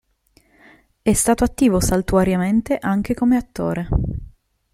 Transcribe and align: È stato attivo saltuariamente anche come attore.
È 1.03 1.13
stato 1.13 1.43
attivo 1.43 1.79
saltuariamente 1.79 2.75
anche 2.81 3.13
come 3.13 3.37
attore. 3.37 3.87